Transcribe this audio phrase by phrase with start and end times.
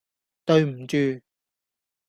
[0.45, 0.97] 對唔住